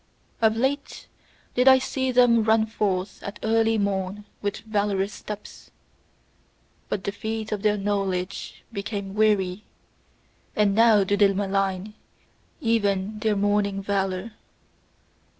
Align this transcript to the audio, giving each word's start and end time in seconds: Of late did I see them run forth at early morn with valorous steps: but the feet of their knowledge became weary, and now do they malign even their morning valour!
Of 0.41 0.57
late 0.57 1.05
did 1.53 1.67
I 1.67 1.77
see 1.77 2.11
them 2.11 2.43
run 2.43 2.65
forth 2.65 3.21
at 3.21 3.37
early 3.43 3.77
morn 3.77 4.25
with 4.41 4.57
valorous 4.61 5.13
steps: 5.13 5.69
but 6.89 7.03
the 7.03 7.11
feet 7.11 7.51
of 7.51 7.61
their 7.61 7.77
knowledge 7.77 8.63
became 8.73 9.13
weary, 9.13 9.63
and 10.55 10.73
now 10.73 11.03
do 11.03 11.15
they 11.15 11.31
malign 11.33 11.93
even 12.61 13.19
their 13.19 13.35
morning 13.35 13.79
valour! 13.83 14.31